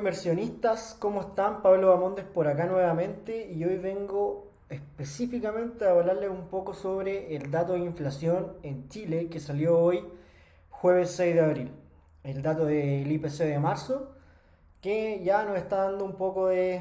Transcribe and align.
inversionistas, 0.00 0.96
¿cómo 0.98 1.20
están? 1.20 1.60
Pablo 1.60 1.90
Bamondes 1.90 2.24
por 2.24 2.48
acá 2.48 2.64
nuevamente 2.64 3.52
y 3.52 3.62
hoy 3.64 3.76
vengo 3.76 4.50
específicamente 4.70 5.84
a 5.84 5.90
hablarles 5.90 6.30
un 6.30 6.48
poco 6.48 6.72
sobre 6.72 7.36
el 7.36 7.50
dato 7.50 7.74
de 7.74 7.80
inflación 7.80 8.54
en 8.62 8.88
Chile 8.88 9.28
que 9.28 9.40
salió 9.40 9.78
hoy 9.78 10.02
jueves 10.70 11.10
6 11.10 11.34
de 11.34 11.40
abril. 11.42 11.72
El 12.24 12.40
dato 12.40 12.64
del 12.64 13.12
IPC 13.12 13.40
de 13.40 13.58
marzo 13.58 14.14
que 14.80 15.22
ya 15.22 15.44
nos 15.44 15.58
está 15.58 15.84
dando 15.84 16.06
un 16.06 16.14
poco 16.14 16.46
de, 16.46 16.80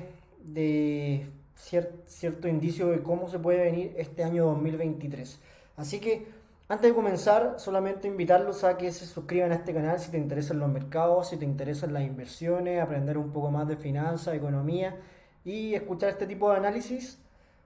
cierto 2.06 2.48
indicio 2.48 2.88
de 2.88 3.04
cómo 3.04 3.28
se 3.28 3.38
puede 3.38 3.66
venir 3.66 3.96
este 3.98 4.24
año 4.24 4.46
2023. 4.46 5.42
Así 5.76 6.00
que 6.00 6.26
antes 6.72 6.92
de 6.92 6.96
comenzar, 6.96 7.56
solamente 7.58 8.08
invitarlos 8.08 8.64
a 8.64 8.78
que 8.78 8.92
se 8.92 9.08
suscriban 9.08 9.52
a 9.52 9.56
este 9.56 9.74
canal 9.74 10.00
si 10.00 10.12
te 10.12 10.20
interesan 10.20 10.60
los 10.60 10.70
mercados, 10.70 11.30
si 11.30 11.38
te 11.38 11.44
interesan 11.44 11.94
las 11.94 12.04
inversiones, 12.04 12.80
aprender 12.80 13.18
un 13.18 13.32
poco 13.32 13.50
más 13.50 13.68
de 13.68 13.76
finanzas, 13.76 14.36
economía 14.36 14.96
y 15.44 15.74
escuchar 15.74 16.10
este 16.12 16.28
tipo 16.28 16.52
de 16.52 16.58
análisis. 16.58 17.18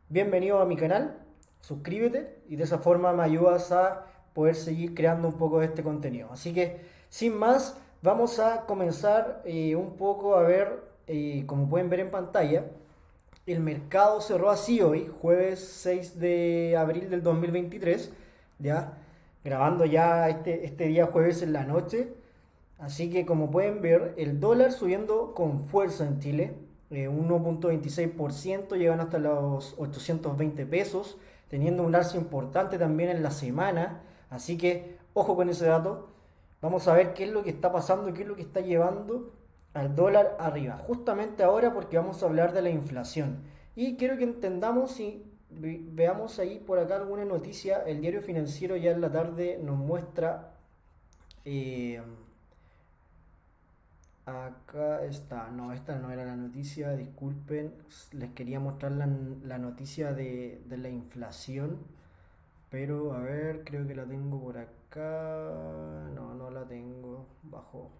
Bienvenido 0.07 0.61
a 0.61 0.65
mi 0.65 0.77
canal, 0.77 1.17
suscríbete 1.59 2.43
y 2.47 2.55
de 2.55 2.63
esa 2.63 2.77
forma 2.77 3.11
me 3.11 3.23
ayudas 3.23 3.73
a 3.73 4.05
poder 4.33 4.55
seguir 4.55 4.95
creando 4.95 5.27
un 5.27 5.37
poco 5.37 5.59
de 5.59 5.65
este 5.65 5.83
contenido. 5.83 6.29
Así 6.31 6.53
que, 6.53 6.79
sin 7.09 7.37
más, 7.37 7.77
vamos 8.01 8.39
a 8.39 8.65
comenzar 8.65 9.41
eh, 9.43 9.75
un 9.75 9.97
poco 9.97 10.37
a 10.37 10.43
ver, 10.43 10.81
eh, 11.07 11.43
como 11.45 11.67
pueden 11.67 11.89
ver 11.89 11.99
en 11.99 12.09
pantalla, 12.09 12.67
el 13.47 13.59
mercado 13.59 14.21
cerró 14.21 14.49
así 14.49 14.79
hoy, 14.79 15.11
jueves 15.21 15.59
6 15.59 16.21
de 16.21 16.77
abril 16.77 17.09
del 17.09 17.21
2023 17.21 18.13
¿ya? 18.63 18.97
Grabando 19.43 19.85
ya 19.85 20.29
este, 20.29 20.65
este 20.65 20.87
día 20.87 21.07
jueves 21.07 21.41
en 21.41 21.53
la 21.53 21.65
noche. 21.65 22.13
Así 22.79 23.09
que 23.09 23.25
como 23.25 23.51
pueden 23.51 23.81
ver, 23.81 24.13
el 24.17 24.39
dólar 24.39 24.71
subiendo 24.71 25.33
con 25.33 25.67
fuerza 25.67 26.05
en 26.05 26.19
Chile, 26.19 26.53
1.26%, 26.89 28.75
eh, 28.75 28.79
llegan 28.79 28.99
hasta 28.99 29.19
los 29.19 29.75
820 29.77 30.65
pesos, 30.65 31.17
teniendo 31.49 31.83
un 31.83 31.95
alza 31.95 32.17
importante 32.17 32.77
también 32.77 33.09
en 33.09 33.23
la 33.23 33.31
semana. 33.31 34.01
Así 34.29 34.57
que 34.57 34.97
ojo 35.13 35.35
con 35.35 35.49
ese 35.49 35.65
dato. 35.65 36.09
Vamos 36.61 36.87
a 36.87 36.93
ver 36.93 37.13
qué 37.13 37.25
es 37.25 37.31
lo 37.31 37.43
que 37.43 37.49
está 37.49 37.71
pasando 37.71 38.13
qué 38.13 38.21
es 38.21 38.27
lo 38.27 38.35
que 38.35 38.41
está 38.41 38.61
llevando 38.61 39.31
al 39.73 39.95
dólar 39.95 40.37
arriba. 40.39 40.77
Justamente 40.87 41.43
ahora 41.43 41.73
porque 41.73 41.97
vamos 41.97 42.23
a 42.23 42.25
hablar 42.25 42.53
de 42.53 42.61
la 42.61 42.69
inflación. 42.69 43.43
Y 43.75 43.97
quiero 43.97 44.17
que 44.17 44.23
entendamos 44.23 44.91
si 44.91 45.23
veamos 45.59 46.39
ahí 46.39 46.59
por 46.59 46.79
acá 46.79 46.95
alguna 46.97 47.25
noticia. 47.25 47.83
El 47.83 48.01
diario 48.01 48.21
financiero 48.21 48.75
ya 48.75 48.91
en 48.91 49.01
la 49.01 49.11
tarde 49.11 49.59
nos 49.61 49.77
muestra. 49.77 50.53
Eh, 51.45 52.01
acá 54.25 55.03
está, 55.03 55.49
no, 55.49 55.73
esta 55.73 55.97
no 55.97 56.11
era 56.11 56.25
la 56.25 56.35
noticia, 56.35 56.95
disculpen. 56.95 57.73
Les 58.11 58.31
quería 58.31 58.59
mostrar 58.59 58.91
la, 58.91 59.57
noticia 59.57 60.13
de, 60.13 60.61
de, 60.65 60.77
la 60.77 60.89
inflación. 60.89 61.79
Pero 62.69 63.13
a 63.13 63.19
ver, 63.19 63.63
creo 63.63 63.87
que 63.87 63.95
la 63.95 64.05
tengo 64.05 64.41
por 64.41 64.57
acá. 64.57 65.53
No, 66.15 66.33
no 66.35 66.49
la 66.49 66.65
tengo. 66.67 67.27
Bajo. 67.43 67.91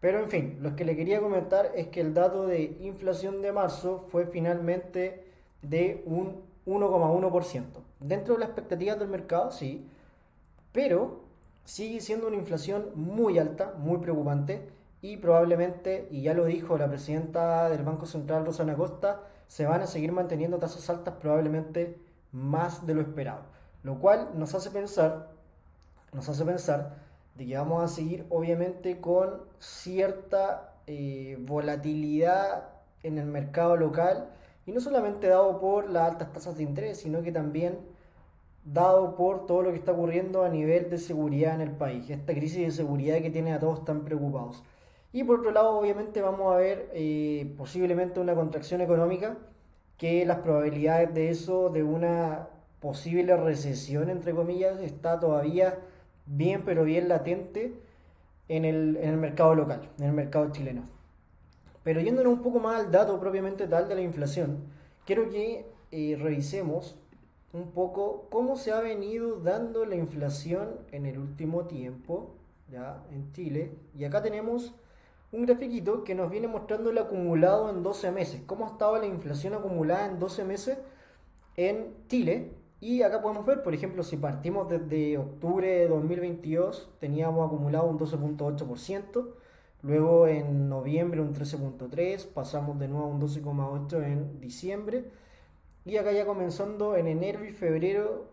Pero 0.00 0.20
en 0.20 0.30
fin, 0.30 0.58
lo 0.60 0.76
que 0.76 0.84
le 0.84 0.96
quería 0.96 1.20
comentar 1.20 1.72
es 1.74 1.88
que 1.88 2.00
el 2.00 2.14
dato 2.14 2.46
de 2.46 2.76
inflación 2.80 3.42
de 3.42 3.52
marzo 3.52 4.06
fue 4.10 4.26
finalmente 4.26 5.24
de 5.62 6.02
un 6.06 6.42
1,1%. 6.68 7.64
Dentro 8.00 8.34
de 8.34 8.40
las 8.40 8.50
expectativas 8.50 8.98
del 8.98 9.08
mercado, 9.08 9.50
sí, 9.50 9.88
pero 10.72 11.20
sigue 11.64 12.00
siendo 12.00 12.28
una 12.28 12.36
inflación 12.36 12.90
muy 12.94 13.38
alta, 13.38 13.74
muy 13.78 13.98
preocupante 13.98 14.68
y 15.00 15.16
probablemente, 15.16 16.08
y 16.10 16.22
ya 16.22 16.34
lo 16.34 16.44
dijo 16.44 16.76
la 16.76 16.88
presidenta 16.88 17.68
del 17.70 17.84
Banco 17.84 18.06
Central, 18.06 18.44
Rosana 18.44 18.76
Costa, 18.76 19.22
se 19.46 19.64
van 19.64 19.80
a 19.80 19.86
seguir 19.86 20.12
manteniendo 20.12 20.58
tasas 20.58 20.88
altas 20.90 21.14
probablemente 21.20 21.98
más 22.32 22.86
de 22.86 22.94
lo 22.94 23.00
esperado. 23.00 23.42
Lo 23.82 23.98
cual 23.98 24.30
nos 24.34 24.54
hace 24.54 24.70
pensar, 24.70 25.30
nos 26.12 26.28
hace 26.28 26.44
pensar 26.44 26.96
de 27.36 27.46
que 27.46 27.56
vamos 27.56 27.82
a 27.82 27.88
seguir 27.88 28.26
obviamente 28.28 29.00
con 29.00 29.42
cierta 29.58 30.74
eh, 30.86 31.38
volatilidad 31.40 32.68
en 33.02 33.18
el 33.18 33.26
mercado 33.26 33.76
local 33.76 34.30
y 34.68 34.72
no 34.72 34.80
solamente 34.82 35.28
dado 35.28 35.58
por 35.60 35.88
las 35.88 36.12
altas 36.12 36.30
tasas 36.30 36.58
de 36.58 36.62
interés, 36.62 36.98
sino 36.98 37.22
que 37.22 37.32
también 37.32 37.78
dado 38.66 39.16
por 39.16 39.46
todo 39.46 39.62
lo 39.62 39.70
que 39.70 39.76
está 39.76 39.92
ocurriendo 39.92 40.44
a 40.44 40.50
nivel 40.50 40.90
de 40.90 40.98
seguridad 40.98 41.54
en 41.54 41.62
el 41.62 41.70
país, 41.70 42.10
esta 42.10 42.34
crisis 42.34 42.66
de 42.66 42.70
seguridad 42.70 43.22
que 43.22 43.30
tiene 43.30 43.54
a 43.54 43.58
todos 43.58 43.86
tan 43.86 44.04
preocupados. 44.04 44.62
Y 45.10 45.24
por 45.24 45.38
otro 45.38 45.52
lado, 45.52 45.70
obviamente 45.70 46.20
vamos 46.20 46.52
a 46.52 46.58
ver 46.58 46.90
eh, 46.92 47.50
posiblemente 47.56 48.20
una 48.20 48.34
contracción 48.34 48.82
económica, 48.82 49.38
que 49.96 50.26
las 50.26 50.40
probabilidades 50.40 51.14
de 51.14 51.30
eso, 51.30 51.70
de 51.70 51.82
una 51.82 52.48
posible 52.78 53.38
recesión, 53.38 54.10
entre 54.10 54.34
comillas, 54.34 54.80
está 54.80 55.18
todavía 55.18 55.78
bien, 56.26 56.62
pero 56.66 56.84
bien 56.84 57.08
latente 57.08 57.72
en 58.48 58.66
el, 58.66 58.98
en 58.98 59.08
el 59.08 59.16
mercado 59.16 59.54
local, 59.54 59.88
en 59.98 60.04
el 60.04 60.12
mercado 60.12 60.52
chileno. 60.52 60.97
Pero 61.88 62.02
yéndonos 62.02 62.34
un 62.34 62.42
poco 62.42 62.60
más 62.60 62.84
al 62.84 62.90
dato 62.90 63.18
propiamente 63.18 63.66
tal 63.66 63.88
de 63.88 63.94
la 63.94 64.02
inflación, 64.02 64.58
quiero 65.06 65.30
que 65.30 65.64
eh, 65.90 66.18
revisemos 66.20 66.98
un 67.54 67.70
poco 67.70 68.26
cómo 68.28 68.56
se 68.56 68.72
ha 68.72 68.80
venido 68.80 69.40
dando 69.40 69.86
la 69.86 69.96
inflación 69.96 70.80
en 70.92 71.06
el 71.06 71.18
último 71.18 71.64
tiempo 71.64 72.34
ya 72.70 73.02
en 73.10 73.32
Chile. 73.32 73.72
Y 73.96 74.04
acá 74.04 74.20
tenemos 74.20 74.74
un 75.32 75.46
grafiquito 75.46 76.04
que 76.04 76.14
nos 76.14 76.30
viene 76.30 76.46
mostrando 76.46 76.90
el 76.90 76.98
acumulado 76.98 77.70
en 77.70 77.82
12 77.82 78.10
meses. 78.10 78.42
Cómo 78.44 78.66
ha 78.66 78.72
estado 78.72 78.98
la 78.98 79.06
inflación 79.06 79.54
acumulada 79.54 80.04
en 80.08 80.18
12 80.18 80.44
meses 80.44 80.76
en 81.56 81.94
Chile. 82.08 82.52
Y 82.82 83.00
acá 83.00 83.22
podemos 83.22 83.46
ver, 83.46 83.62
por 83.62 83.72
ejemplo, 83.72 84.02
si 84.02 84.18
partimos 84.18 84.68
desde 84.68 85.16
octubre 85.16 85.66
de 85.66 85.88
2022, 85.88 86.90
teníamos 87.00 87.46
acumulado 87.46 87.86
un 87.86 87.98
12.8%. 87.98 89.47
Luego 89.82 90.26
en 90.26 90.68
noviembre 90.68 91.20
un 91.20 91.34
13.3, 91.34 92.26
pasamos 92.26 92.78
de 92.78 92.88
nuevo 92.88 93.06
a 93.06 93.08
un 93.08 93.20
12.8 93.20 94.04
en 94.04 94.40
diciembre. 94.40 95.04
Y 95.84 95.96
acá 95.96 96.12
ya 96.12 96.26
comenzando 96.26 96.96
en 96.96 97.06
enero 97.06 97.44
y 97.44 97.52
febrero 97.52 98.26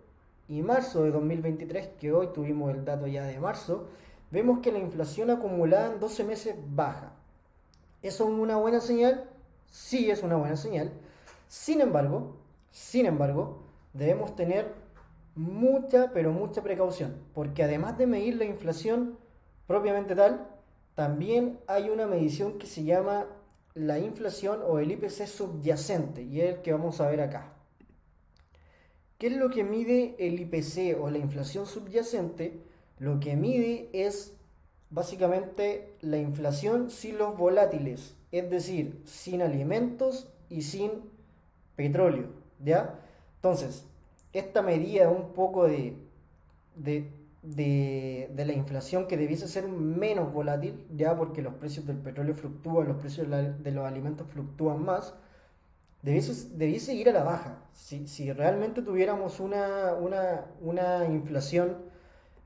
y 0.48 0.62
marzo 0.62 1.04
de 1.04 1.12
2023, 1.12 1.88
que 2.00 2.12
hoy 2.12 2.30
tuvimos 2.34 2.74
el 2.74 2.84
dato 2.84 3.08
ya 3.08 3.24
de 3.26 3.40
marzo, 3.40 3.88
vemos 4.32 4.60
que 4.60 4.72
la 4.72 4.80
inflación 4.80 5.30
acumulada 5.30 5.94
en 5.94 6.00
12 6.00 6.24
meses 6.24 6.56
baja. 6.70 7.14
¿Eso 8.02 8.26
es 8.26 8.30
una 8.30 8.58
buena 8.58 8.80
señal? 8.80 9.30
Sí, 9.70 10.10
es 10.10 10.24
una 10.24 10.36
buena 10.36 10.58
señal. 10.58 10.92
Sin 11.48 11.82
embargo, 11.82 12.36
sin 12.72 13.06
embargo, 13.06 13.64
debemos 13.94 14.36
tener 14.36 14.74
mucha, 15.36 16.12
pero 16.12 16.32
mucha 16.32 16.62
precaución, 16.64 17.16
porque 17.34 17.64
además 17.64 17.98
de 17.98 18.08
medir 18.08 18.36
la 18.36 18.46
inflación 18.46 19.18
propiamente 19.68 20.16
tal, 20.16 20.55
también 20.96 21.60
hay 21.68 21.90
una 21.90 22.08
medición 22.08 22.58
que 22.58 22.68
se 22.68 22.84
llama 22.84 23.28
la 23.74 24.00
inflación 24.00 24.62
o 24.66 24.80
el 24.80 24.92
IPC 24.92 25.28
subyacente 25.28 26.24
y 26.24 26.40
es 26.40 26.56
el 26.56 26.62
que 26.62 26.72
vamos 26.72 27.02
a 27.02 27.10
ver 27.10 27.20
acá. 27.20 27.54
¿Qué 29.18 29.28
es 29.28 29.34
lo 29.34 29.50
que 29.50 29.64
mide 29.64 30.16
el 30.18 30.40
IPC 30.40 30.98
o 31.00 31.10
la 31.10 31.18
inflación 31.18 31.66
subyacente? 31.66 32.62
Lo 33.00 33.20
que 33.20 33.36
mide 33.36 33.90
es 33.92 34.34
básicamente 34.90 35.94
la 36.02 36.18
inflación 36.18 36.90
sin 36.90 37.18
los 37.18 37.38
volátiles, 37.38 38.16
es 38.32 38.50
decir, 38.50 39.02
sin 39.06 39.42
alimentos 39.42 40.32
y 40.50 40.62
sin 40.62 40.92
petróleo, 41.76 42.30
¿ya? 42.64 43.00
Entonces, 43.38 43.86
esta 44.32 44.62
medida 44.62 45.10
un 45.10 45.34
poco 45.34 45.66
de, 45.66 45.98
de 46.76 47.12
de, 47.46 48.32
la 48.36 48.54
inflación 48.54 49.08
que 49.08 49.18
debiese 49.18 49.48
ser 49.48 49.68
menos 49.68 50.34
volátil, 50.34 50.86
ya 50.96 51.16
porque 51.18 51.42
los 51.42 51.54
precios 51.56 51.86
del 51.86 51.98
petróleo 51.98 52.36
fluctúan, 52.36 52.88
los 52.88 52.98
precios 52.98 53.28
de 53.30 53.72
los 53.72 53.86
alimentos 53.86 54.28
fluctúan 54.28 54.84
más, 54.84 55.14
debiese, 56.02 56.50
debiese 56.56 56.94
ir 56.94 57.10
a 57.10 57.14
la 57.14 57.24
baja. 57.24 57.60
Si, 57.74 58.08
si 58.08 58.32
realmente 58.32 58.82
tuviéramos 58.82 59.40
una, 59.40 59.94
una, 59.94 60.46
una 60.62 61.06
inflación 61.06 61.78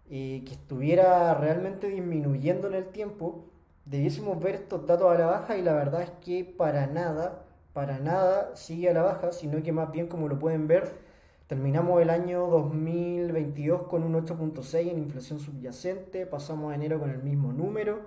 eh, 0.09 0.43
que 0.45 0.53
estuviera 0.53 1.33
realmente 1.35 1.87
disminuyendo 1.87 2.67
en 2.67 2.73
el 2.75 2.87
tiempo, 2.87 3.45
debiésemos 3.85 4.39
ver 4.39 4.55
estos 4.55 4.85
datos 4.87 5.11
a 5.11 5.17
la 5.17 5.25
baja 5.27 5.57
y 5.57 5.61
la 5.61 5.73
verdad 5.73 6.01
es 6.01 6.11
que 6.21 6.43
para 6.43 6.87
nada, 6.87 7.45
para 7.73 7.99
nada 7.99 8.55
sigue 8.55 8.89
a 8.89 8.93
la 8.93 9.03
baja, 9.03 9.31
sino 9.31 9.61
que 9.61 9.71
más 9.71 9.91
bien 9.91 10.07
como 10.07 10.27
lo 10.27 10.39
pueden 10.39 10.67
ver, 10.67 11.08
Terminamos 11.49 11.99
el 11.99 12.11
año 12.11 12.45
2022 12.45 13.87
con 13.87 14.03
un 14.03 14.13
8.6 14.13 14.87
en 14.87 14.99
inflación 14.99 15.39
subyacente, 15.39 16.27
pasamos 16.27 16.71
a 16.71 16.75
enero 16.75 16.99
con 16.99 17.09
el 17.09 17.23
mismo 17.23 17.51
número, 17.51 18.01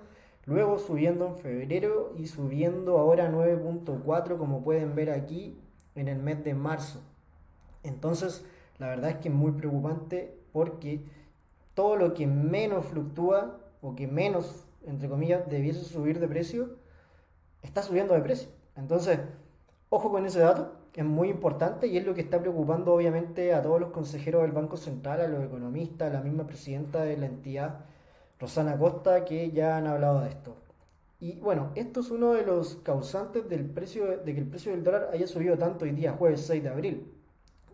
luego 0.44 0.79
subiendo 0.79 1.27
en 1.27 1.37
febrero 1.39 2.15
y 2.17 2.29
subiendo 2.29 2.99
ahora 2.99 3.33
9.4 3.33 4.39
como 4.39 4.62
pueden 4.62 4.94
ver 4.94 5.11
aquí 5.11 5.59
en 5.97 6.06
el 6.06 6.21
mes 6.21 6.44
de 6.44 6.55
marzo. 6.55 7.00
Entonces, 7.83 8.44
la 8.79 8.87
verdad 8.87 9.11
es 9.11 9.17
que 9.17 9.29
es 9.29 9.35
muy 9.35 9.50
preocupante 9.50 10.39
porque 10.53 11.05
todo 11.75 11.97
lo 11.97 12.15
que 12.15 12.29
menos 12.29 12.87
fluctúa 12.87 13.59
o 13.81 13.97
que 13.97 14.06
menos, 14.06 14.69
entre 14.87 15.09
comillas, 15.09 15.50
debiese 15.50 15.83
subir 15.83 16.21
de 16.21 16.29
precio, 16.29 16.77
está 17.62 17.83
subiendo 17.83 18.15
de 18.15 18.21
precio. 18.21 18.50
Entonces, 18.77 19.19
ojo 19.94 20.11
con 20.11 20.25
ese 20.25 20.41
dato, 20.41 20.73
es 20.94 21.05
muy 21.05 21.29
importante 21.29 21.87
y 21.87 21.99
es 21.99 22.06
lo 22.06 22.15
que 22.15 22.23
está 22.23 22.41
preocupando 22.41 22.94
obviamente 22.94 23.53
a 23.53 23.61
todos 23.61 23.79
los 23.79 23.91
consejeros 23.91 24.41
del 24.41 24.53
Banco 24.53 24.79
Central, 24.79 25.21
a 25.21 25.29
los 25.29 25.44
economistas, 25.44 26.11
a 26.11 26.15
la 26.15 26.23
misma 26.23 26.47
presidenta 26.47 27.03
de 27.03 27.19
la 27.19 27.27
entidad, 27.27 27.81
Rosana 28.41 28.79
Costa, 28.79 29.27
que 29.27 29.50
ya 29.50 29.77
han 29.77 29.87
hablado 29.87 30.23
de 30.23 30.31
esto. 30.31 30.56
Y 31.21 31.39
bueno, 31.41 31.73
esto 31.75 32.00
es 32.00 32.11
uno 32.11 32.33
de 32.33 32.47
los 32.47 32.77
causantes 32.77 33.47
del 33.50 33.67
precio, 33.67 34.17
de 34.17 34.35
que 34.35 34.41
el 34.41 34.47
precio 34.47 34.73
del 34.73 34.83
dólar 34.83 35.11
haya 35.12 35.27
subido 35.27 35.59
tanto 35.59 35.85
hoy 35.85 35.91
día, 35.91 36.12
jueves 36.12 36.41
6 36.47 36.62
de 36.62 36.69
abril. 36.71 37.12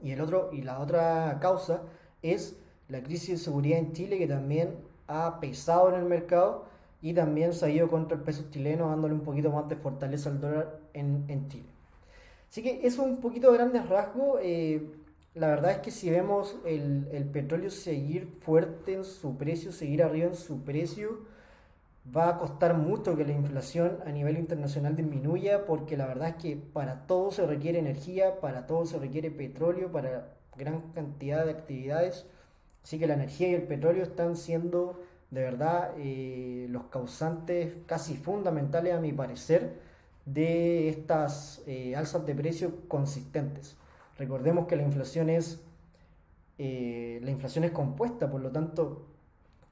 Y, 0.03 0.11
el 0.11 0.21
otro, 0.21 0.51
y 0.53 0.63
la 0.63 0.81
otra 0.81 1.39
causa 1.41 1.83
es 2.23 2.57
la 2.89 3.01
crisis 3.01 3.31
de 3.31 3.37
seguridad 3.37 3.79
en 3.79 3.93
Chile, 3.93 4.19
que 4.19 4.27
también 4.27 4.75
ha 5.07 5.39
pesado 5.39 5.89
en 5.91 5.95
el 5.95 6.05
mercado 6.05 6.65
y 7.01 7.15
también 7.15 7.53
se 7.53 7.67
ha 7.67 7.71
ido 7.71 7.89
contra 7.89 8.19
el 8.19 8.25
peso 8.25 8.47
chileno, 8.51 8.89
dándole 8.89 9.15
un 9.15 9.21
poquito 9.21 9.53
más 9.53 9.69
de 9.69 9.77
fortaleza 9.77 10.31
al 10.31 10.41
dólar 10.41 10.81
en, 10.95 11.25
en 11.29 11.49
Chile. 11.49 11.78
Así 12.51 12.63
que 12.63 12.87
eso 12.87 13.03
es 13.03 13.09
un 13.09 13.21
poquito 13.21 13.51
de 13.51 13.59
grandes 13.59 13.89
rasgos. 13.89 14.41
Eh, 14.43 14.83
la 15.35 15.49
verdad 15.49 15.73
es 15.73 15.79
que 15.79 15.91
si 15.91 16.11
vemos 16.11 16.57
el, 16.65 17.09
el, 17.13 17.25
petróleo 17.25 17.71
seguir 17.71 18.27
fuerte 18.41 18.95
en 18.95 19.05
su 19.05 19.37
precio, 19.37 19.73
seguir 19.73 20.03
arriba 20.03 20.27
en 20.29 20.35
su 20.35 20.63
precio, 20.65 21.21
va 22.17 22.31
a 22.31 22.39
costar 22.39 22.75
mucho 22.75 23.17
que 23.17 23.25
la 23.25 23.33
inflación 23.33 23.99
a 24.07 24.11
nivel 24.11 24.39
internacional 24.39 24.97
disminuya, 24.97 25.67
porque 25.67 25.97
la 25.97 26.07
verdad 26.07 26.31
es 26.31 26.35
que 26.37 26.57
para 26.57 27.07
todo 27.07 27.31
se 27.31 27.47
requiere 27.47 27.79
energía, 27.79 28.41
para 28.41 28.67
todo 28.67 28.87
se 28.87 28.99
requiere 28.99 29.31
petróleo, 29.31 29.93
para 29.93 30.35
gran 30.57 30.81
cantidad 30.93 31.45
de 31.45 31.53
actividades. 31.53 32.27
Así 32.83 32.99
que 32.99 33.07
la 33.07 33.15
energía 33.15 33.49
y 33.49 33.55
el 33.55 33.63
petróleo 33.63 34.03
están 34.03 34.37
siendo 34.37 35.01
de 35.31 35.43
verdad 35.43 35.93
eh, 35.99 36.67
los 36.71 36.85
causantes 36.85 37.75
casi 37.87 38.17
fundamentales 38.17 38.95
a 38.95 39.01
mi 39.01 39.13
parecer 39.13 39.75
de 40.33 40.89
estas 40.89 41.63
eh, 41.67 41.97
alzas 41.97 42.27
de 42.27 42.35
precios 42.35 42.73
consistentes. 42.89 43.77
Recordemos 44.19 44.67
que 44.67 44.77
la 44.77 44.83
inflación 44.83 45.31
es 45.31 45.61
eh, 46.59 47.21
la 47.23 47.31
inflación 47.31 47.65
es 47.65 47.71
compuesta, 47.71 48.29
por 48.29 48.41
lo 48.41 48.51
tanto, 48.51 49.07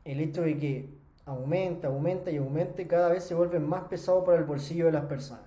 el 0.04 0.20
hecho 0.20 0.42
de 0.42 0.56
que 0.56 0.88
aumenta, 1.24 1.88
aumenta 1.88 2.30
y 2.30 2.36
aumente 2.36 2.86
cada 2.86 3.08
vez 3.08 3.24
se 3.24 3.34
vuelve 3.34 3.58
más 3.58 3.84
pesado 3.84 4.24
para 4.24 4.38
el 4.38 4.44
bolsillo 4.44 4.86
de 4.86 4.92
las 4.92 5.06
personas. 5.06 5.42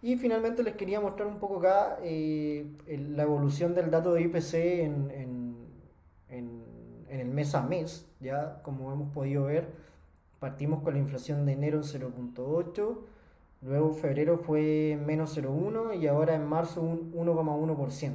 Y 0.00 0.16
finalmente 0.16 0.62
les 0.62 0.76
quería 0.76 1.00
mostrar 1.00 1.26
un 1.26 1.38
poco 1.40 1.58
acá 1.58 1.98
eh, 2.02 2.66
la 2.86 3.24
evolución 3.24 3.74
del 3.74 3.90
dato 3.90 4.14
de 4.14 4.22
IPC 4.22 4.54
en, 4.54 5.10
en, 5.10 5.56
en, 6.28 6.66
el 7.08 7.28
mes 7.28 7.54
a 7.54 7.62
mes, 7.62 8.06
ya 8.20 8.60
como 8.62 8.92
hemos 8.92 9.12
podido 9.12 9.44
ver, 9.44 9.68
partimos 10.38 10.82
con 10.82 10.94
la 10.94 11.00
inflación 11.00 11.46
de 11.46 11.52
enero 11.52 11.78
en 11.78 11.84
0.8, 11.84 12.98
luego 13.66 13.92
febrero 13.92 14.38
fue 14.38 14.98
menos 15.04 15.36
0.1 15.36 16.00
y 16.00 16.06
ahora 16.06 16.34
en 16.34 16.46
marzo 16.46 16.80
un 16.80 17.12
1,1%. 17.12 18.14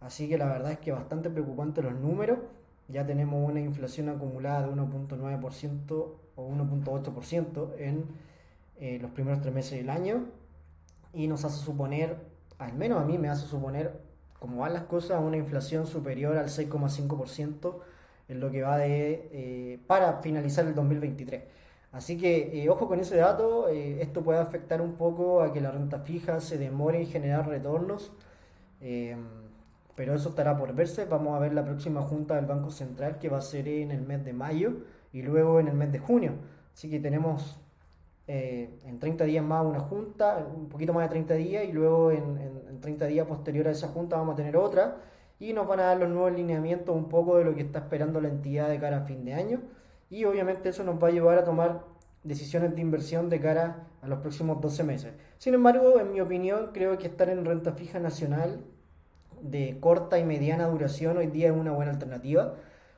Así 0.00 0.28
que 0.28 0.36
la 0.38 0.46
verdad 0.46 0.72
es 0.72 0.78
que 0.78 0.92
bastante 0.92 1.30
preocupante 1.30 1.82
los 1.82 1.94
números. 1.94 2.38
Ya 2.88 3.04
tenemos 3.04 3.48
una 3.48 3.60
inflación 3.60 4.08
acumulada 4.08 4.66
de 4.66 4.72
1.9% 4.72 5.90
o 6.36 6.48
1.8% 6.48 7.70
en 7.78 8.04
eh, 8.78 8.98
los 9.00 9.10
primeros 9.10 9.40
tres 9.40 9.54
meses 9.54 9.78
del 9.78 9.90
año. 9.90 10.26
Y 11.12 11.26
nos 11.26 11.44
hace 11.44 11.58
suponer, 11.64 12.18
al 12.58 12.74
menos 12.74 13.02
a 13.02 13.04
mí 13.04 13.18
me 13.18 13.28
hace 13.28 13.46
suponer, 13.46 13.98
como 14.38 14.58
van 14.58 14.74
las 14.74 14.82
cosas, 14.82 15.20
una 15.22 15.38
inflación 15.38 15.86
superior 15.86 16.36
al 16.36 16.48
6,5% 16.48 17.80
en 18.28 18.40
lo 18.40 18.50
que 18.50 18.62
va 18.62 18.76
de 18.76 19.28
eh, 19.32 19.78
para 19.86 20.18
finalizar 20.20 20.66
el 20.66 20.74
2023. 20.74 21.42
Así 21.96 22.18
que 22.18 22.62
eh, 22.62 22.68
ojo 22.68 22.88
con 22.88 23.00
ese 23.00 23.16
dato, 23.16 23.68
esto 23.68 24.22
puede 24.22 24.38
afectar 24.38 24.80
un 24.82 24.94
poco 24.94 25.42
a 25.42 25.52
que 25.52 25.60
la 25.60 25.70
renta 25.70 26.00
fija 26.00 26.40
se 26.40 26.58
demore 26.58 27.00
en 27.00 27.06
generar 27.06 27.48
retornos 27.48 28.12
pero 29.96 30.14
eso 30.14 30.28
estará 30.28 30.56
por 30.56 30.72
verse. 30.74 31.06
Vamos 31.06 31.34
a 31.34 31.40
ver 31.40 31.54
la 31.54 31.64
próxima 31.64 32.02
junta 32.02 32.36
del 32.36 32.46
Banco 32.46 32.70
Central 32.70 33.18
que 33.18 33.28
va 33.28 33.38
a 33.38 33.40
ser 33.40 33.66
en 33.66 33.90
el 33.90 34.02
mes 34.02 34.24
de 34.24 34.32
mayo 34.32 34.74
y 35.12 35.22
luego 35.22 35.58
en 35.58 35.68
el 35.68 35.74
mes 35.74 35.90
de 35.90 35.98
junio. 35.98 36.34
Así 36.72 36.90
que 36.90 37.00
tenemos 37.00 37.58
eh, 38.28 38.78
en 38.84 39.00
30 39.00 39.24
días 39.24 39.44
más 39.44 39.64
una 39.64 39.80
junta, 39.80 40.46
un 40.54 40.68
poquito 40.68 40.92
más 40.92 41.04
de 41.04 41.08
30 41.08 41.34
días 41.34 41.64
y 41.64 41.72
luego 41.72 42.12
en, 42.12 42.38
en, 42.38 42.80
30 42.80 43.06
días 43.06 43.26
posterior 43.26 43.66
a 43.68 43.70
esa 43.70 43.88
junta 43.88 44.16
vamos 44.16 44.34
a 44.34 44.36
tener 44.36 44.56
otra 44.56 44.98
y 45.40 45.54
nos 45.54 45.66
van 45.66 45.80
a 45.80 45.84
dar 45.84 45.96
los 45.96 46.10
nuevos 46.10 46.32
lineamientos 46.32 46.94
un 46.94 47.08
poco 47.08 47.38
de 47.38 47.44
lo 47.44 47.54
que 47.54 47.62
está 47.62 47.78
esperando 47.78 48.20
la 48.20 48.28
entidad 48.28 48.68
de 48.68 48.78
cara 48.78 48.98
a 48.98 49.00
fin 49.00 49.24
de 49.24 49.32
año 49.32 49.60
y 50.10 50.24
obviamente 50.24 50.68
eso 50.68 50.84
nos 50.84 51.02
va 51.02 51.08
a 51.08 51.10
ayudar 51.10 51.38
a 51.38 51.44
tomar 51.44 51.82
decisiones 52.22 52.74
de 52.74 52.80
inversión 52.80 53.28
de 53.28 53.40
cara 53.40 53.86
a 54.02 54.08
los 54.08 54.20
próximos 54.20 54.60
12 54.60 54.84
meses. 54.84 55.14
Sin 55.38 55.54
embargo, 55.54 56.00
en 56.00 56.12
mi 56.12 56.20
opinión, 56.20 56.70
creo 56.72 56.98
que 56.98 57.06
estar 57.06 57.28
en 57.28 57.44
renta 57.44 57.72
fija 57.72 57.98
nacional 57.98 58.64
de 59.40 59.78
corta 59.80 60.18
y 60.18 60.24
mediana 60.24 60.66
duración 60.66 61.18
hoy 61.18 61.28
día 61.28 61.48
es 61.48 61.54
una 61.54 61.72
buena 61.72 61.92
alternativa. 61.92 62.54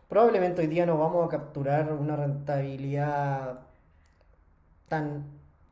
Probablemente 0.08 0.62
hoy 0.62 0.68
día 0.68 0.86
no 0.86 0.98
vamos 0.98 1.26
a 1.26 1.28
capturar 1.28 1.92
una 1.92 2.16
rentabilidad 2.16 3.60
tan, 4.88 5.24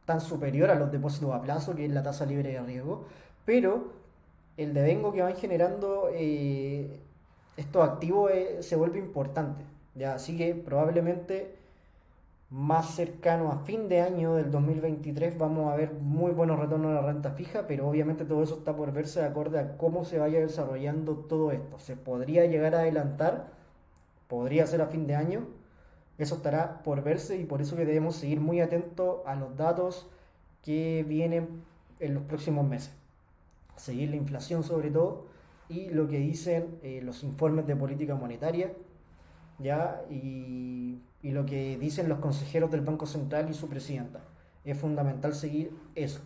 tan 0.05 0.21
superior 0.21 0.71
a 0.71 0.75
los 0.75 0.93
depósitos 0.93 1.33
a 1.35 1.41
plazo, 1.41 1.75
que 1.75 1.87
es 1.87 1.91
la 1.91 2.03
tasa 2.03 2.27
libre 2.27 2.53
de 2.53 2.61
riesgo, 2.61 3.07
pero 3.45 3.93
el 4.57 4.75
devengo 4.75 5.13
que 5.13 5.23
van 5.23 5.37
generando 5.37 6.11
eh, 6.13 7.01
estos 7.57 7.89
activos 7.89 8.31
eh, 8.33 8.59
se 8.63 8.77
vuelve 8.77 8.99
importante. 8.99 9.65
¿Ya? 9.97 10.15
Así 10.15 10.37
que 10.37 10.55
probablemente 10.55 11.57
más 12.51 12.95
cercano 12.95 13.51
a 13.51 13.59
fin 13.59 13.89
de 13.89 14.01
año 14.01 14.35
del 14.35 14.53
2023 14.53 15.37
vamos 15.37 15.73
a 15.73 15.77
ver 15.77 15.93
muy 15.95 16.31
buenos 16.31 16.61
retornos 16.61 16.93
a 16.93 17.01
la 17.01 17.03
renta 17.03 17.33
fija, 17.33 17.67
pero 17.67 17.89
obviamente 17.89 18.25
todo 18.25 18.43
eso 18.43 18.59
está 18.59 18.77
por 18.77 18.93
verse 18.93 19.21
de 19.21 19.27
acuerdo 19.27 19.59
a 19.59 19.77
cómo 19.77 20.05
se 20.05 20.19
vaya 20.19 20.39
desarrollando 20.39 21.17
todo 21.17 21.51
esto. 21.51 21.79
Se 21.79 21.97
podría 21.97 22.47
llegar 22.47 22.75
a 22.77 22.81
adelantar, 22.81 23.49
podría 24.29 24.67
ser 24.67 24.81
a 24.81 24.87
fin 24.87 25.07
de 25.09 25.17
año, 25.17 25.47
eso 26.19 26.37
estará 26.37 26.83
por 26.83 27.03
verse 27.03 27.37
y 27.37 27.45
por 27.45 27.61
eso 27.61 27.77
que 27.77 27.85
debemos 27.85 28.17
seguir 28.17 28.41
muy 28.41 28.61
atentos 28.61 29.21
a 29.27 29.35
los 29.35 29.57
datos 29.57 30.07
que 30.63 31.05
vienen 31.07 31.63
en 32.01 32.15
los 32.15 32.23
próximos 32.23 32.67
meses. 32.67 32.93
Seguir 33.77 34.11
la 34.11 34.17
inflación 34.17 34.63
sobre 34.63 34.91
todo 34.91 35.27
y 35.69 35.91
lo 35.91 36.09
que 36.09 36.19
dicen 36.19 36.79
eh, 36.83 37.01
los 37.03 37.25
informes 37.25 37.67
de 37.67 37.77
política 37.77 38.15
monetaria, 38.15 38.73
¿ya? 39.59 40.03
Y 40.11 41.01
lo 41.23 41.45
que 41.45 41.77
dicen 41.79 42.09
los 42.09 42.19
consejeros 42.19 42.71
del 42.71 42.83
Banco 42.83 43.07
Central 43.07 43.51
y 43.51 43.55
su 43.55 43.69
presidenta. 43.69 44.21
Es 44.65 44.79
fundamental 44.79 45.35
seguir 45.35 45.77
eso. 45.95 46.21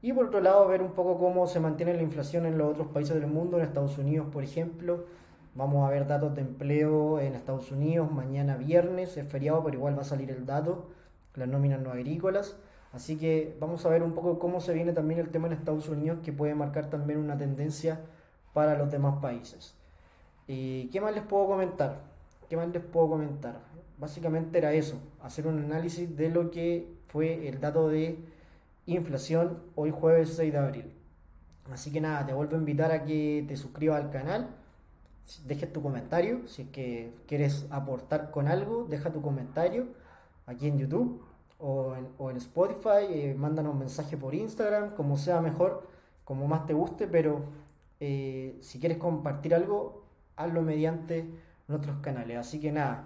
Y 0.00 0.12
por 0.12 0.26
otro 0.26 0.40
lado, 0.40 0.66
ver 0.68 0.80
un 0.82 0.92
poco 0.92 1.18
cómo 1.18 1.46
se 1.46 1.60
mantiene 1.60 1.94
la 1.94 2.02
inflación 2.02 2.46
en 2.46 2.56
los 2.56 2.70
otros 2.70 2.88
países 2.88 3.14
del 3.14 3.26
mundo, 3.26 3.58
en 3.58 3.64
Estados 3.64 3.98
Unidos, 3.98 4.28
por 4.32 4.44
ejemplo. 4.44 5.06
Vamos 5.54 5.86
a 5.86 5.90
ver 5.90 6.06
datos 6.06 6.34
de 6.34 6.42
empleo 6.42 7.18
en 7.18 7.34
Estados 7.34 7.72
Unidos 7.72 8.12
mañana 8.12 8.56
viernes, 8.56 9.16
es 9.16 9.26
feriado, 9.26 9.64
pero 9.64 9.76
igual 9.76 9.96
va 9.96 10.02
a 10.02 10.04
salir 10.04 10.30
el 10.30 10.46
dato, 10.46 10.86
las 11.34 11.48
nóminas 11.48 11.80
no 11.80 11.90
agrícolas. 11.90 12.56
Así 12.92 13.16
que 13.16 13.56
vamos 13.58 13.84
a 13.84 13.88
ver 13.88 14.02
un 14.02 14.12
poco 14.12 14.38
cómo 14.38 14.60
se 14.60 14.72
viene 14.72 14.92
también 14.92 15.18
el 15.18 15.30
tema 15.30 15.48
en 15.48 15.54
Estados 15.54 15.88
Unidos, 15.88 16.20
que 16.22 16.32
puede 16.32 16.54
marcar 16.54 16.90
también 16.90 17.18
una 17.18 17.36
tendencia 17.36 18.00
para 18.52 18.78
los 18.78 18.90
demás 18.90 19.20
países. 19.20 19.74
¿Y 20.46 20.88
qué 20.90 21.00
más 21.00 21.14
les 21.14 21.24
puedo 21.24 21.46
comentar? 21.46 22.00
¿Qué 22.48 22.56
más 22.56 22.68
les 22.68 22.82
puedo 22.82 23.08
comentar? 23.10 23.68
básicamente 23.98 24.58
era 24.58 24.72
eso, 24.72 24.96
hacer 25.22 25.46
un 25.46 25.58
análisis 25.58 26.16
de 26.16 26.30
lo 26.30 26.50
que 26.50 26.88
fue 27.08 27.48
el 27.48 27.60
dato 27.60 27.88
de 27.88 28.18
inflación 28.86 29.58
hoy 29.74 29.90
jueves 29.90 30.34
6 30.36 30.52
de 30.52 30.58
abril. 30.58 30.92
Así 31.70 31.92
que 31.92 32.00
nada, 32.00 32.24
te 32.24 32.32
vuelvo 32.32 32.56
a 32.56 32.58
invitar 32.58 32.92
a 32.92 33.04
que 33.04 33.44
te 33.46 33.56
suscribas 33.56 34.02
al 34.02 34.10
canal, 34.10 34.48
dejes 35.44 35.72
tu 35.72 35.82
comentario, 35.82 36.46
si 36.46 36.62
es 36.62 36.68
que 36.68 37.12
quieres 37.26 37.66
aportar 37.70 38.30
con 38.30 38.48
algo, 38.48 38.86
deja 38.88 39.12
tu 39.12 39.20
comentario 39.20 39.88
aquí 40.46 40.68
en 40.68 40.78
YouTube 40.78 41.22
o 41.58 41.94
en, 42.30 42.36
Spotify, 42.36 43.04
eh, 43.10 43.34
mándanos 43.36 43.72
un 43.72 43.80
mensaje 43.80 44.16
por 44.16 44.34
Instagram, 44.34 44.94
como 44.94 45.18
sea 45.18 45.40
mejor, 45.40 45.86
como 46.24 46.46
más 46.46 46.66
te 46.66 46.72
guste, 46.72 47.08
pero 47.08 47.42
eh, 48.00 48.56
si 48.60 48.78
quieres 48.78 48.98
compartir 48.98 49.54
algo, 49.54 50.04
hazlo 50.36 50.62
mediante 50.62 51.28
nuestros 51.68 51.98
canales. 51.98 52.38
Así 52.38 52.60
que 52.60 52.72
nada, 52.72 53.04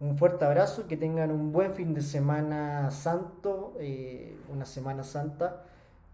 un 0.00 0.16
fuerte 0.16 0.44
abrazo, 0.44 0.86
que 0.86 0.96
tengan 0.96 1.30
un 1.30 1.52
buen 1.52 1.74
fin 1.74 1.94
de 1.94 2.00
semana 2.00 2.90
santo, 2.90 3.74
eh, 3.78 4.36
una 4.52 4.64
semana 4.64 5.04
santa, 5.04 5.64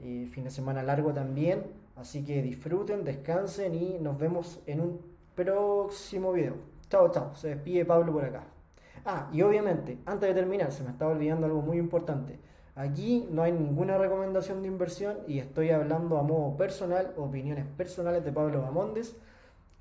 eh, 0.00 0.28
fin 0.30 0.44
de 0.44 0.50
semana 0.50 0.82
largo 0.82 1.12
también. 1.12 1.64
Así 1.96 2.24
que 2.24 2.42
disfruten, 2.42 3.04
descansen 3.04 3.74
y 3.74 3.98
nos 4.00 4.18
vemos 4.18 4.60
en 4.66 4.80
un 4.80 5.00
próximo 5.34 6.32
video. 6.32 6.54
Chao, 6.90 7.10
chao. 7.10 7.34
Se 7.34 7.48
despide 7.48 7.84
Pablo 7.84 8.12
por 8.12 8.24
acá. 8.24 8.44
Ah, 9.04 9.28
y 9.32 9.42
obviamente, 9.42 9.98
antes 10.06 10.28
de 10.28 10.34
terminar, 10.34 10.72
se 10.72 10.82
me 10.82 10.90
estaba 10.90 11.12
olvidando 11.12 11.46
algo 11.46 11.60
muy 11.60 11.78
importante. 11.78 12.38
Aquí 12.74 13.28
no 13.30 13.42
hay 13.42 13.52
ninguna 13.52 13.98
recomendación 13.98 14.62
de 14.62 14.68
inversión 14.68 15.18
y 15.28 15.38
estoy 15.38 15.70
hablando 15.70 16.18
a 16.18 16.22
modo 16.22 16.56
personal, 16.56 17.12
opiniones 17.16 17.66
personales 17.76 18.24
de 18.24 18.32
Pablo 18.32 18.62
Bamondes. 18.62 19.16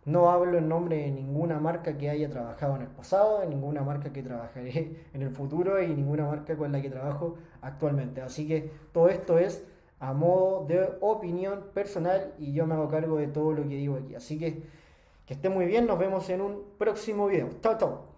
No 0.05 0.29
hablo 0.29 0.57
en 0.57 0.67
nombre 0.67 0.98
de 0.98 1.12
ninguna 1.12 1.60
marca 1.60 1.98
que 1.98 2.10
haya 2.10 2.29
trabajado 2.29 2.75
en 2.75 2.81
el 2.83 2.89
pasado, 2.89 3.39
de 3.39 3.48
ninguna 3.48 3.83
marca 3.83 4.12
que 4.12 4.22
trabajaré 4.22 5.05
en 5.13 5.22
el 5.22 5.29
futuro 5.29 5.81
y 5.81 5.88
ninguna 5.88 6.25
marca 6.25 6.57
con 6.57 6.72
la 6.72 6.81
que 6.81 6.89
trabajo 6.89 7.38
actualmente. 7.62 8.22
Así 8.22 8.48
que 8.48 8.69
todo 8.91 9.10
esto 9.10 9.38
es 9.38 9.65
a 10.00 10.13
modo 10.13 10.65
de 10.67 10.98
opinión 11.00 11.63
personal 11.74 12.33
y 12.38 12.51
yo 12.51 12.67
me 12.67 12.74
hago 12.74 12.89
cargo 12.89 13.17
de 13.17 13.27
todo 13.27 13.53
lo 13.53 13.63
que 13.63 13.75
digo 13.75 13.95
aquí. 13.95 14.15
Así 14.15 14.38
que 14.38 14.63
que 15.25 15.33
esté 15.36 15.50
muy 15.50 15.65
bien, 15.65 15.88
nos 15.88 15.98
vemos 15.98 16.29
en 16.29 16.41
un 16.41 16.63
próximo 16.77 17.27
video. 17.27 17.50
Chao, 17.62 17.77
chao. 17.77 18.12